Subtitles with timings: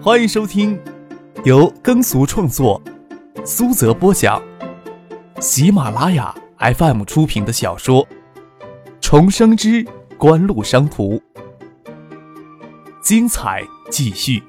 [0.00, 0.80] 欢迎收听
[1.44, 2.80] 由耕俗创作、
[3.44, 4.40] 苏泽播讲、
[5.40, 8.06] 喜马拉雅 FM 出品的小说
[9.00, 9.84] 《重生之
[10.16, 11.16] 官路商途》，
[13.02, 14.40] 精彩继续，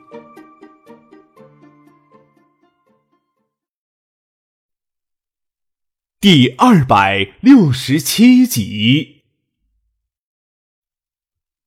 [6.19, 9.23] 第二百六十七集。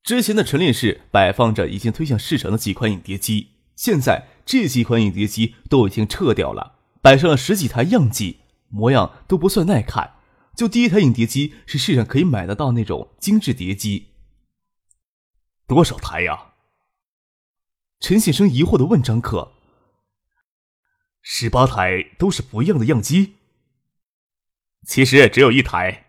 [0.04, 3.51] 之前的陈列室摆放着已经推向市场的几款影碟机，
[3.82, 10.20] 现在这几款影碟机都已经撤掉了，摆上了十几台样机，模样都不算耐看。
[10.56, 14.10] 就第一台影碟机是市场可以买得到那种精致碟机。
[15.66, 16.52] 多少台呀？
[17.98, 19.50] 陈先生疑惑的问张可。
[21.20, 23.34] 十八台都是不一样的样机。
[24.86, 26.06] 其实只有一台。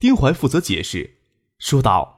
[0.00, 1.18] 丁怀负责解释，
[1.60, 2.15] 说道。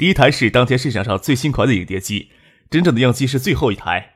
[0.00, 2.30] 第一台是当天市场上最新款的影碟机，
[2.70, 4.14] 真正的样机是最后一台，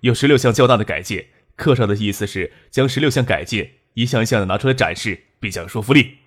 [0.00, 1.26] 有十六项较大的改进。
[1.56, 6.20] 刻上的意思是将十六项改进一项一项的拿出来展示，比较有说服力。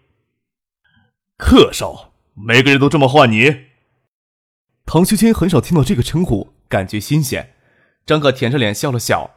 [1.38, 3.66] 客少，每个人都这么唤你？
[4.85, 7.55] 唐秋千很少听到这个称呼，感觉新鲜。
[8.05, 9.31] 张可舔着脸笑了笑。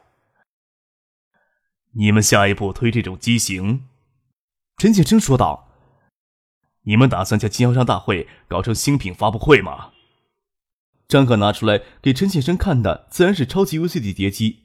[1.92, 3.86] 你们下一步推这种机型？
[4.76, 5.71] 陈景生说道。
[6.84, 9.90] 你们打算将经销商大会搞成新品发布会吗？
[11.08, 14.64] 张可拿出来给陈先生看的，自然是超级 VCD 碟机，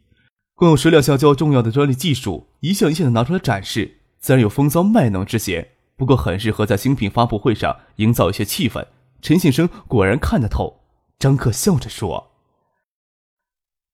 [0.55, 5.69] 共有十两项较重要的专利技术，一项一项的拿出来展示，自然有风骚卖弄之嫌。
[5.95, 8.85] 不过很适合在新品发布会上营造一些气氛。
[9.21, 10.81] 陈先生果然看得透。
[11.19, 12.33] 张可笑着说：“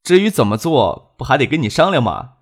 [0.04, 2.34] 至于怎么做，不还得跟你商量吗？”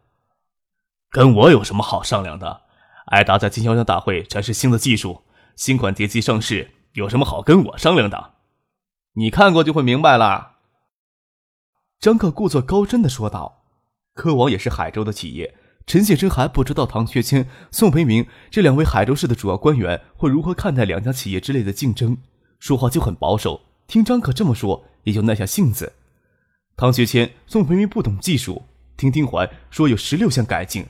[1.12, 2.64] 跟我有什么好商量的？
[3.06, 5.22] 艾达在经销商大会展示新的技术。
[5.56, 8.34] 新款碟机上市，有什么好跟我商量的？
[9.14, 10.58] 你看过就会明白了。
[12.00, 13.64] 张可故作高深的说道
[14.16, 22.18] ：“科王也是海州的企业，陈先生还不知道唐学谦、宋培明这两位海州市的主要官员会如何看待两家企业之类的竞争，
[22.60, 23.62] 说话就很保守。
[23.86, 25.94] 听张可这么说，也就耐下性子。
[26.76, 28.64] 唐学谦、宋培明不懂技术，
[28.98, 30.86] 听丁环说有十六项改进，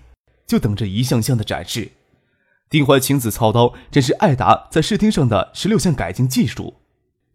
[0.45, 1.91] 就等着一项项的展示。”
[2.71, 6.75] 丁怀亲自操刀这是艾达在视听上的十六项改进技术，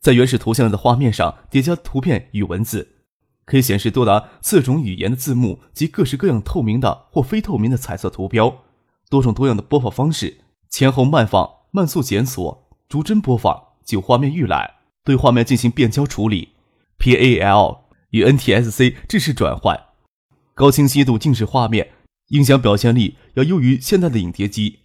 [0.01, 3.03] 在原始图像的画面上叠加图片与文字，
[3.45, 8.63] 可以显示多达四种语言的字幕及各式各样透明的或非透明的彩色图标，
[9.11, 10.39] 多种多样的播放方式，
[10.71, 16.55] 前后慢放、慢速检索、逐帧播放、就画面预览、对画面进行变焦处理、
[16.99, 19.79] PAL 与 NTSC 制式转换、
[20.55, 21.91] 高清晰度静止画面，
[22.29, 24.79] 音响表现力要优于现在的影碟机。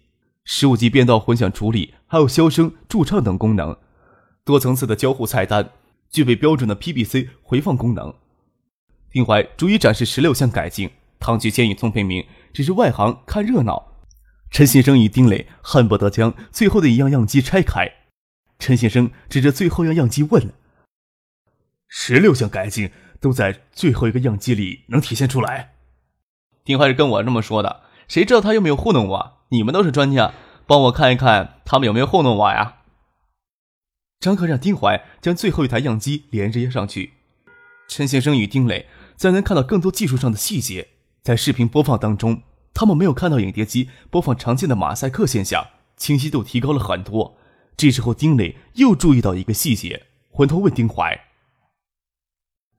[0.44, 3.78] 十五级变道混响处理，还有消声、驻唱等功能，
[4.44, 5.70] 多层次的交互菜单，
[6.10, 8.14] 具备标准的 PBC 回放功能。
[9.10, 13.92] 丁怀逐一展示十六项改进，唐菊谦与宋培明只是外行看热闹，
[14.50, 17.92] 陈先生与丁磊恨不得将最后的一样样机拆开。
[18.58, 20.52] 陈先生指着最后一样样机问
[21.88, 25.74] ：“十六项改进都在最后一个样机里能体现出来？”
[26.64, 29.41] 丁怀是跟我这么说的，谁知道他有没有糊弄我？
[29.52, 30.32] 你们都是专家，
[30.66, 32.78] 帮我看一看他们有没有糊弄我呀？
[34.18, 37.12] 张克让丁怀将最后一台样机连接上去。
[37.86, 40.88] 陈先生与丁磊再能看到更多技术上的细节。
[41.20, 42.42] 在视频播放当中，
[42.72, 47.36] 他们没有看到影碟机播放常见的马赛克现象，清晰度提高了很多。
[47.76, 51.28] 这时候，丁磊又注意到一个细节，回头问丁怀：“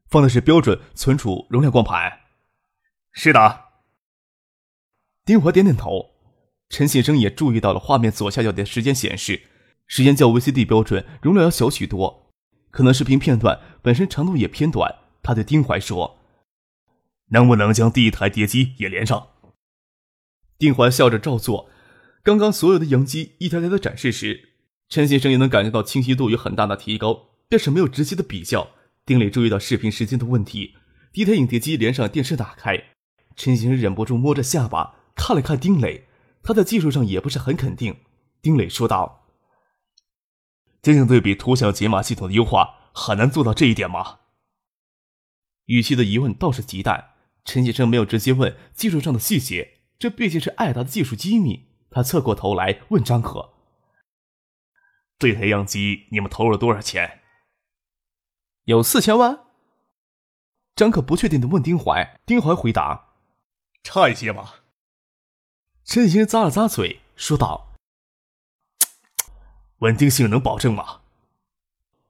[0.09, 2.22] 放的是标准存储容量光盘
[3.13, 3.66] ？”“是的。”
[5.23, 6.12] 丁怀点点头。
[6.73, 9.44] 陈先生也注意到了画面左下角的时间显示，
[9.85, 12.31] 时间较 VCD 标准容量要小许多，
[12.72, 14.95] 可能视频片段本身长度也偏短。
[15.22, 16.17] 他对丁怀说
[17.29, 19.28] ：“能不能将第一台碟机也连上？”
[20.57, 21.69] 丁怀笑着照做。
[22.23, 24.50] 刚刚所有的样机一台台的展示时，
[24.90, 28.72] 陈先生也能感觉到清晰度有很大的提高，但是没有直接的比较。
[29.05, 30.73] 丁磊注意到视频时间的问题，
[31.11, 32.85] 第一台影碟机连上电视打开，
[33.35, 36.08] 陈先生忍不住摸着下巴看了看丁磊。
[36.43, 38.01] 他在技术上也不是很肯定，
[38.41, 39.25] 丁磊说道
[40.84, 44.19] ：“进行对比图像解码系统的优化，很难做到这一点吗？”
[45.67, 47.11] 语气的疑问倒是极淡。
[47.45, 51.67] 陈先生没有直接问技术上的细节，这毕竟是艾达的技术机密。
[51.90, 53.53] 他侧过头来问张可
[55.19, 57.22] ：“这台样机你们投入了多少钱
[58.66, 59.45] ？”“有四千万。”
[60.75, 62.19] 张可不确定的问丁怀。
[62.25, 63.09] 丁怀回答
[63.84, 64.63] ：“差一些吧。”
[65.85, 67.74] 陈先生咂了咂嘴，说道
[69.80, 71.02] ：“稳定性能保证吗？”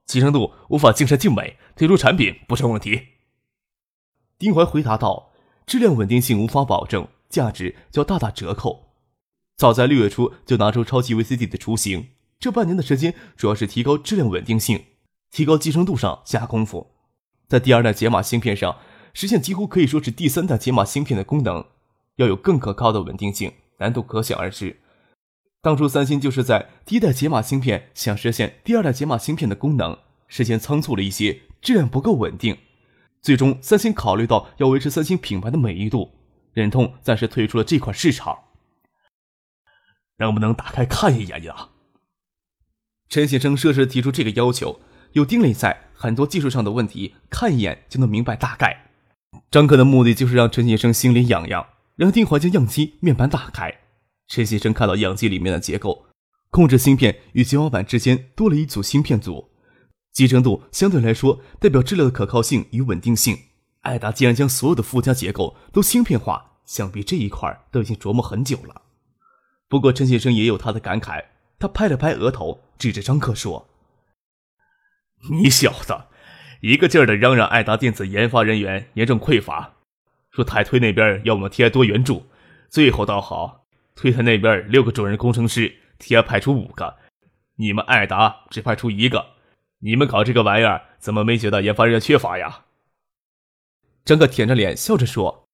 [0.05, 3.07] 集成度无法尽善尽美，推出产品不成问题。
[4.37, 5.31] 丁怀回答道
[5.65, 8.93] ：“质量稳定性无法保证，价值就要大打折扣。”
[9.57, 12.09] 早在六月初就拿出超级 VCD 的雏形，
[12.39, 14.85] 这半年的时间主要是提高质量稳定性、
[15.31, 16.91] 提高集成度上下功夫，
[17.47, 18.77] 在第二代解码芯片上
[19.13, 21.65] 实现几乎可以说是第三代解码芯片的功能，
[22.15, 24.79] 要有更可靠的稳定性，难度可想而知。
[25.61, 29.97] 当初三星就是在第一代解码芯片想实现第二代解码芯片的功能，
[30.27, 32.57] 时间仓促了一些，质量不够稳定。
[33.21, 36.11] 最终，三星考虑到要维持三星品牌的美誉度，
[36.51, 38.37] 忍痛暂时退出了这块市场。
[40.17, 41.69] 能不能打开看一眼呀？
[43.07, 44.81] 陈先生设时提出这个要求，
[45.13, 48.91] 有丁磊在，很多技术上的问题看一眼就能明白大概。
[49.49, 53.81] 张克的目的就是让陈先生心里痒痒，让丁华将样机面板打开。
[54.27, 56.05] 陈先生看到样机里面的结构，
[56.49, 59.49] 控制芯片与解码板之间多了一组芯片组，
[60.11, 63.37] 集成度相对来说代表质量的可靠性与稳定性。
[63.81, 68.83] 艾达既然将所有的附加结构都芯片化，想必这一块都已经琢磨很久了。
[69.67, 71.25] 不过陈先生也有他的感慨，
[71.59, 73.67] 他拍了拍额头，指着张克说
[75.29, 76.05] ：“你小子，
[76.61, 79.72] 一个劲儿的嚷嚷艾达电子研发人员严重匮乏，
[80.33, 82.25] 说台推那边要我们 TI 多援助，
[82.69, 83.61] 最后倒好。”
[83.95, 86.97] 推特那边六个主任工程师，T I 派出五个，
[87.57, 89.35] 你们艾达只派出一个，
[89.79, 92.65] 你们搞这个玩意儿怎么没觉得研发人员缺乏呀？
[94.03, 95.47] 张克舔着脸笑着说：“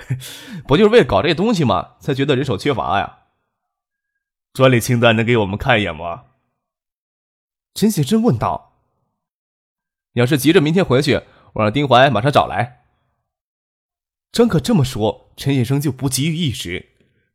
[0.66, 1.96] 不就是为了搞这东西吗？
[2.00, 3.18] 才觉得人手缺乏呀？”
[4.54, 6.24] 专利清单能给我们看一眼吗？
[7.74, 8.80] 陈显真问道。
[10.14, 11.20] 你要是急着明天回去，
[11.52, 12.86] 我让丁怀马上找来。
[14.30, 16.90] 张可这么说，陈先生就不急于一时。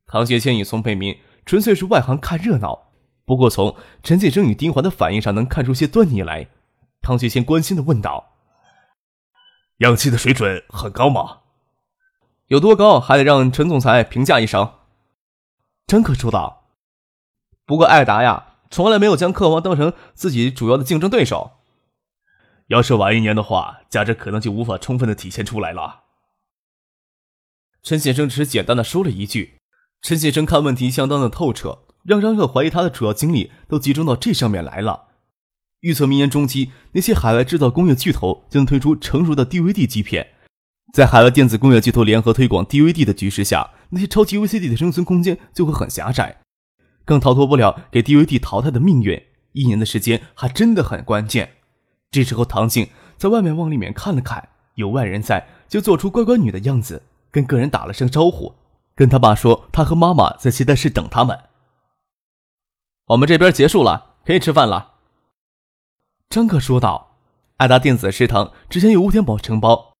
[0.05, 2.91] 唐学谦与宋佩民纯粹是外行看热闹。
[3.25, 6.47] 不过从陈先生与丁环的反应上能看出些端倪来。
[7.01, 8.33] 唐学谦关心的问道
[9.79, 11.39] ：“氧气的水准很高吗？
[12.47, 14.73] 有多高，还得让陈总裁评价一声。”
[15.87, 16.69] 张可说道
[17.65, 21.51] ：“不过艾达呀，从来没有将客王当成自己主要的竞争对手。
[22.67, 26.02] 要是晚一年的话，价值可能就无法充分的体现出来了。”
[27.83, 29.56] 陈先生只是简单的说了一句
[30.01, 35.07] ：“陈先生看问题相当的透彻，让张克怀疑他的主要精力都集中到这上面来了。
[35.81, 40.30] 预测明年中期，那些海外制造工业巨头将推出成熟的 DVD 基片，
[40.94, 46.39] 在海外电子工业巨头联合推广 DVD 的局势下，那些超级 VCD 的生存空间就会很狭窄，
[47.03, 49.21] 更逃脱不了给 DVD 淘汰的命运。
[49.51, 51.56] 一年的时间还真的很关键。
[52.09, 52.88] 这时候，唐静
[53.18, 57.03] 在外面往里面看了看，有外人在，就做出乖乖女的样子。”
[57.33, 58.53] 跟个人打了声招呼，
[58.94, 61.45] 跟他爸说他和妈妈在接待室等他们。
[63.07, 64.94] 我们这边结束了，可以吃饭了。
[66.30, 67.18] 张克说道
[67.57, 69.95] ：“爱达电子食堂之前由吴天宝承包，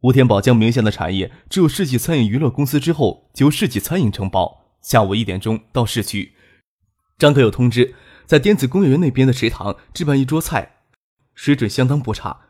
[0.00, 4.66] 吴天宝将名下的产业只有世纪餐饮娱乐公司之后，就由世纪餐饮承包。
[4.82, 6.34] 下午一点钟到市区，
[7.16, 7.94] 张克有通知，
[8.26, 10.76] 在电子工业园那边的食堂置办一桌菜，
[11.34, 12.40] 水准相当不差。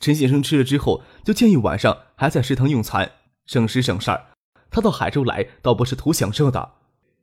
[0.00, 3.12] 陈先生吃了之后，就建议晚上还在食堂用餐。”
[3.46, 4.26] 省时省事儿，
[4.70, 6.72] 他到海州来倒不是图享受的，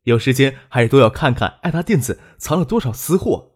[0.04, 3.52] 有时间还是都要看看爱达电子藏了多少私货。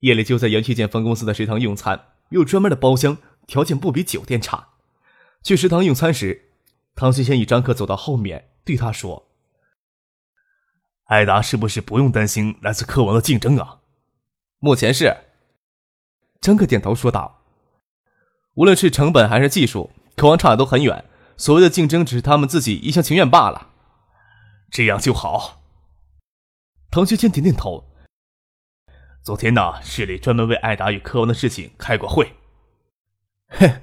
[0.00, 4.68] 夜里就在元器件分公司的食堂用餐，有专门的包厢，条件不比酒店差。
[5.42, 6.50] 去食堂用餐时，
[6.94, 9.28] 唐学谦与张克走到后面，对他说
[11.06, 13.80] ：“爱达是不是不用担心来自科王的竞争啊？”
[14.60, 15.16] 目前是。
[16.40, 17.42] 张克点头说道
[18.54, 21.04] ：“无论是成本还是技术，科王差的都很远。”
[21.36, 23.70] 所谓的竞争只是他们自己一厢情愿罢了，
[24.70, 25.62] 这样就好。
[26.90, 27.84] 唐学谦点点头。
[29.22, 32.36] 昨天呢，市里专门为艾达与柯王的事情开过会。
[33.48, 33.80] 嘿，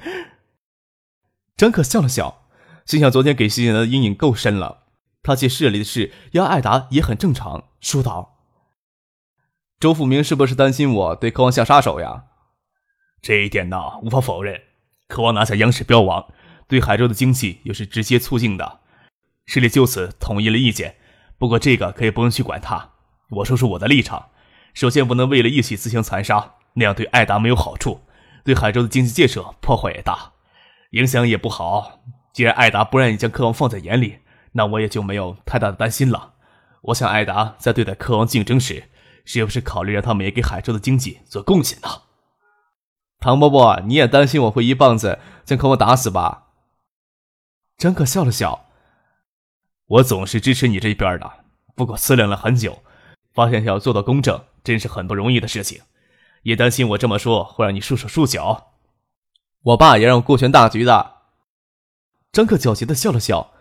[1.56, 2.48] 张可笑了笑，
[2.86, 4.84] 心想昨天给西言的阴影够深了。
[5.22, 8.40] 他借市里的事压艾达也很正常，说道
[9.80, 12.26] ：“周富明是不是担心我对柯王下杀手呀？”
[13.22, 14.62] 这一点呢，无法否认。
[15.08, 16.34] 柯王拿下央视标王。
[16.67, 18.79] 对海州的经济又是直接促进的，
[19.46, 20.96] 市里就此统一了意见。
[21.38, 22.91] 不过这个可以不用去管他。
[23.29, 24.29] 我说说我的立场：
[24.74, 28.01] 首先不能为了一起自相残杀，那样对艾达没有好处，
[28.43, 30.34] 对海州的经济建设破坏也大，
[30.91, 32.00] 影响也不好。
[32.32, 34.20] 既然艾达不愿意将科王放在眼里，
[34.53, 36.34] 那我也就没有太大的担心了。
[36.84, 38.89] 我想艾达在对待科王竞争时，
[39.25, 41.89] 是不是考虑让他们也给海州的经济做贡献呢？
[43.20, 46.48] 唐伯伯，你也担心我会一棒子将科王打死吧？
[47.84, 48.68] 张克笑了笑，
[49.88, 51.30] 我总是支持你这边的。
[51.75, 52.82] 不过思量了很久，
[53.34, 55.82] 发现要做到公正，真是很不容易的事情。
[56.44, 58.75] 也担心我这么说会让你束手束脚。
[59.63, 61.16] 我爸也让我顾全大局的。
[62.32, 63.52] 张克狡黠的笑了笑。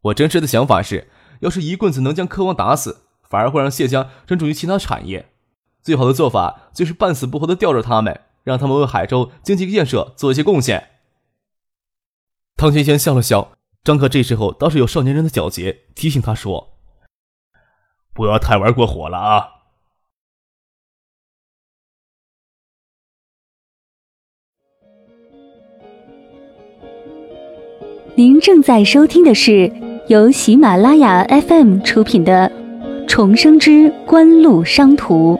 [0.00, 5.30] 我真实的想法是，要是一棍子能将柯王打死，反而会让谢家专注于其他产业。
[5.80, 10.90] 最好的做法就是半死不活的吊着他们，让他们为海州经济建设做一些贡献。
[12.64, 13.52] 汤轩轩笑了笑，
[13.82, 16.78] 张克这时候倒是有少年人的皎洁，提醒他说
[18.14, 19.48] ：“不要太玩过火了啊。”
[28.16, 29.70] 您正在收听的是
[30.08, 32.50] 由喜马拉雅 FM 出品的
[33.06, 35.36] 《重生之官路商途》。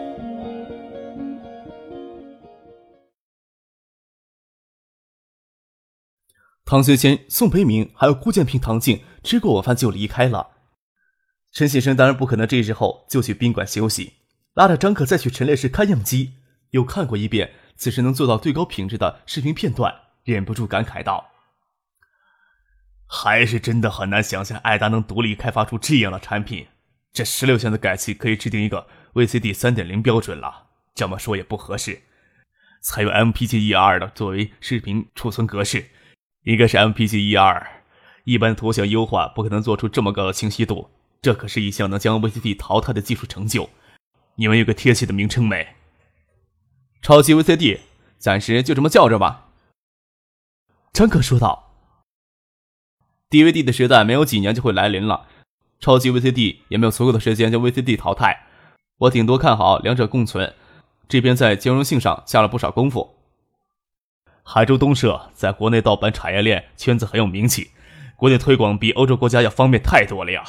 [6.66, 10.52] 唐学谦、宋培明还有顾建平、唐静吃过晚饭就离开了。
[11.52, 14.14] 陈先生当然不可能这时候就去宾馆休息，
[14.54, 16.32] 拉着张可再去陈列室看样机，
[16.70, 19.94] 又看过一遍此时能做到最高品质的视频片段，
[20.24, 21.30] 忍不住感慨道。
[23.06, 26.66] 还是真的很难想象艾达能独立开发出这样的产品。
[27.12, 30.68] 这十六项的改器可以制定一个 VCD 三点零标准了。
[30.94, 32.02] 这么说也不合适，
[32.80, 35.90] 采用 MPG-E2 的作为视频储存格式，
[36.44, 37.66] 应该是 MPG-E2。
[38.24, 40.88] 一般图像优化不可能做出这么高的清晰度。
[41.20, 43.70] 这可是一项能将 VCD 淘汰的技术成就。
[44.36, 45.74] 你们有个贴切的名称没？
[47.00, 47.80] 超级 VCD，
[48.18, 49.48] 暂时就这么叫着吧。
[50.92, 51.72] 张可说道。
[53.30, 55.26] DVD 的时代没有几年就会来临了，
[55.80, 58.46] 超级 VCD 也没有足够的时间将 VCD 淘汰。
[58.98, 60.54] 我顶多看好两者共存，
[61.08, 63.13] 这边在兼容性上下了不少功夫。
[64.46, 67.70] 海州东社在国内盗版产业链圈子很有名气，
[68.14, 70.44] 国内推广比欧洲国家要方便太多了呀。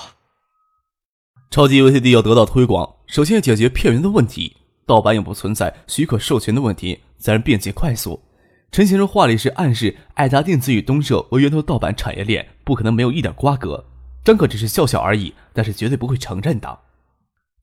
[1.49, 8.21] 超级 VCD 要得到推广，首先要解决片源的问题，盗版也不存在许可授权的问题，自然便捷快速。
[8.69, 13.85] 陈先生话里是暗示，爱达电子与东社为源头盗版产业链不可能没有一点瓜葛。
[14.25, 16.79] 张可只是笑笑而已，但是绝对不会承认的。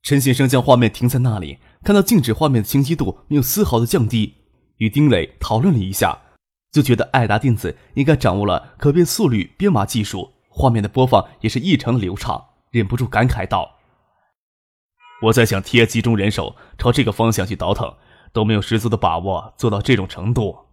[0.01, 4.33] 陈先生将画面停在那里，看到静止画面的清晰度没有丝毫的降低，
[4.77, 6.17] 与丁磊讨论了一下，
[6.73, 13.77] 就觉得爱达电子应该掌握了可变速率编码技术，画面的播放也是异常的流畅，忍不住感慨道
[15.21, 17.93] ：“我在想，T I 集中人手朝这个方向去倒腾，
[18.33, 20.65] 都没有十足的把握做到这种程度。”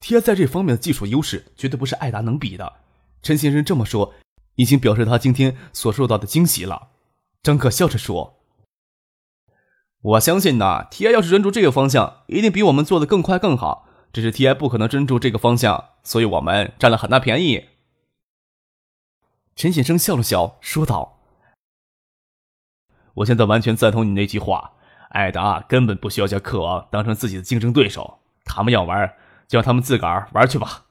[0.00, 2.74] T I 在这方面的技术优势绝对不是爱达能比的。
[3.22, 4.12] 陈先生这么说，
[4.56, 6.88] 已经表示他今天所受到的惊喜了。
[7.42, 8.40] 张可笑着说
[10.02, 13.88] ：“我相信呐，T I 要是专注这个方向，一定比我们做的更快更好。
[14.12, 17.68] 只是 T I 不可能专注这个方向，所以我们占了很大便宜。”
[19.56, 21.18] 陈先生笑了笑，说道
[23.14, 24.72] ：“我现在完全赞同你那句话，
[25.10, 29.14] 艾达根本不需要将克王当成自己的竞争对手，他们要玩。”
[29.48, 30.86] 就让他们自个儿玩去吧。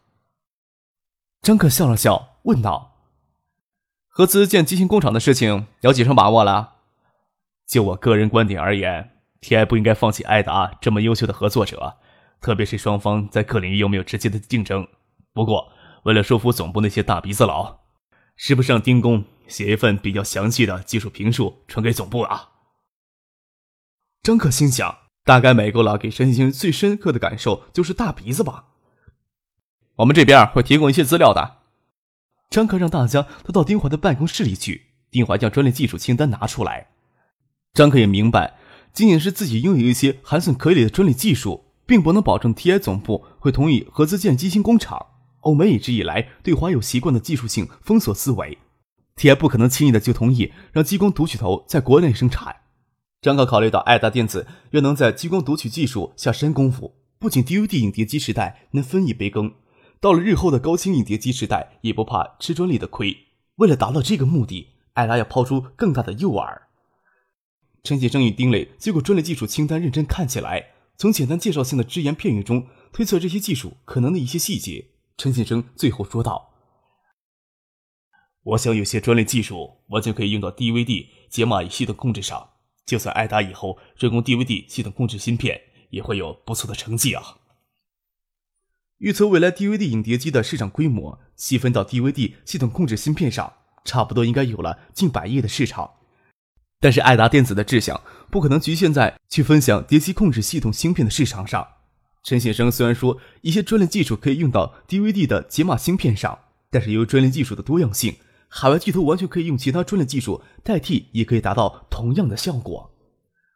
[1.41, 2.95] 张可笑了笑，问道
[4.07, 6.75] ：“合资建机芯工厂的事情有几成把握了？”
[7.65, 11.97] 就我个人观点而言，TI 不应该放弃艾达这么优秀的合作者，
[12.41, 14.85] 特别是双方在各领域又没有直接的竞争。
[15.31, 15.71] 不过，
[16.03, 17.81] 为了说服总部那些大鼻子佬，
[18.35, 22.49] 是不是让丁工写一份比较详细的技术评述传给总部啊？
[24.23, 24.97] 张可心想。
[25.23, 28.65] 大概美国佬给陈先生最深刻的感受就是大鼻子吧。
[29.97, 31.57] 我们这边会提供一些资料的。
[32.49, 34.87] 张克让大家都到丁怀的办公室里去。
[35.11, 36.87] 丁怀将专利技术清单拿出来。
[37.73, 38.57] 张克也明白，
[38.91, 45.07] 仅仅是自己拥有一些还算可以的专利技术，并不能保证 TI 总部会同意合资建机芯工厂。
[45.41, 48.57] 欧美一直以来对华有习惯的技术性封锁思维
[49.17, 52.61] ，TI 不可能轻易的就同意让激光读取头在国内生产。
[53.21, 59.55] 张可考虑到爱达电子又能在激光读取技术下深功夫，不仅 DVD 影碟机时代能分一杯羹，
[59.99, 63.17] 到了日后的高清影碟机时代也不怕吃专利的亏。
[63.57, 66.61] 为了达到这个目的，爱达要抛出更大的诱饵。
[67.83, 70.67] 陈启生与丁磊接过专利技术清单，认真看起来，
[70.97, 74.91] 从简单介绍性的只言片语中推测这些技术可能的一些细节。
[75.17, 76.53] 陈先生最后说道
[78.43, 82.49] ：“我想有些专利技术完全可以用到 DVD 解码仪系统控制上。”
[82.85, 87.37] 就算爱达以后专攻 DVD 系统控制芯片，也会有不错的成绩啊。
[88.97, 93.53] 预测未来 DVD 影碟机的市场规模，细分到 DVD 系统控制芯片上，
[93.85, 96.00] 差不多应该有了近百亿的市场。
[96.81, 101.65] 但是爱达电子的志向不可能局限在去分享碟机控制系统芯片的市场上。
[102.23, 106.37] 陈先生虽然说一些专利技术可以用到 DVD 的解码芯片上，
[106.69, 108.15] 但是由于专利技术的多样性。
[108.53, 112.91] 海外巨头完全可以用其他专利技术代替，也可以达到同样的效果。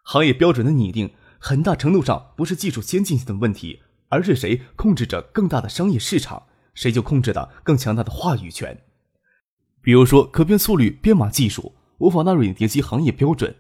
[0.04, 8.80] 行业标准的拟定很大程度上不是技术先进性的问题，而是谁控制着更大的商业市场，谁就控制的更强大的话语权。
[9.82, 13.56] 比如说，可变速率编码技术无法纳入影碟机行业标准，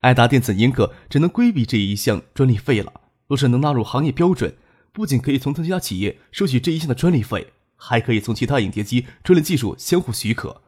[0.00, 2.92] 爱达电子英克只能规避这一项专利费了。
[3.26, 4.56] 若是能纳入行业标准，
[4.92, 10.62] 不仅可以从其他企业收取这一项的专利费，还可以从其他影碟机专利技术相互许可，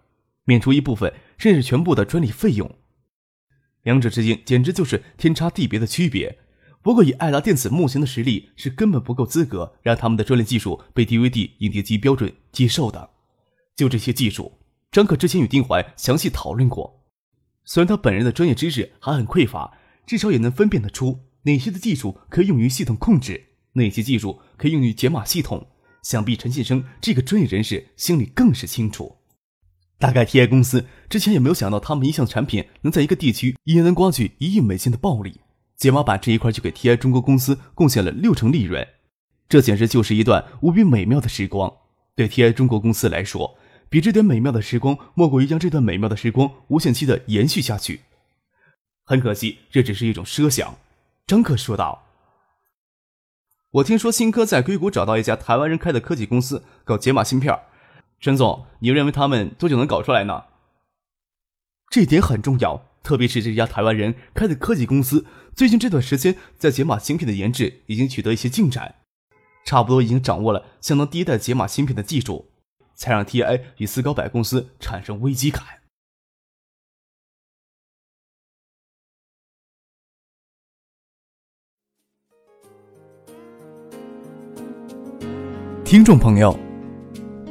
[0.45, 2.71] 免除一部分甚至全部的专利费用。
[3.83, 6.39] 两者之间简直就是天差地别的区别。
[6.83, 13.11] 不过，以爱达电子目前的实力，是根本不够资格让他们的专利技术被 DVD 影碟机标准接受的。
[13.77, 14.59] 就这些技术，
[14.93, 17.01] 张可之前与丁怀详细讨论过。
[17.65, 19.73] 虽然他本人的专业知识还很匮乏，
[20.07, 25.67] 至少也能分辨得出哪些的技术可以用于系统控制，哪些技术可以用于解码系统。
[26.03, 29.17] 想必陈先生这个专业人士心里更是清楚。
[29.99, 35.41] 大概 TI 公司之前也没有想到，他们一项产品能在一个地区也能刮取一亿美金的暴利。
[35.77, 38.87] 解码板这一块就给 TI 中国公司贡献了六成利润，
[39.49, 41.73] 这简直就是一段无比美妙的时光。
[42.15, 43.57] 对 TI 中国公司来说，
[43.93, 48.01] 比这点美妙的时光，莫过于将这段美妙的时光无限期的延续下去。
[49.05, 50.77] 很可惜，这只是一种奢想。
[51.27, 52.07] 张克说道
[53.71, 57.55] ：“我听说新科在硅谷找到一家台湾人开的科技公司，搞解码芯片。”
[58.19, 60.45] 陈总，你认为他们多久能搞出来呢？
[61.91, 68.95] 这点很重要，特别是这家台湾人开的科技公司，最近这段时间在解码芯片的研制已经取得一些进展，
[69.67, 72.49] 差不多已经掌握了相当第一代解码芯片的技术，
[72.95, 75.63] 才让 TI 与斯高柏公司产生危机感。
[85.85, 86.59] 听众朋友。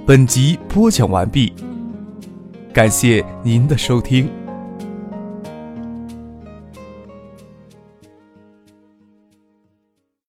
[0.04, 1.54] 本集播讲完毕，
[2.74, 4.41] 感谢您的收听。